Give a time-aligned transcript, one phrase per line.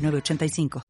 [0.00, 0.89] 8985.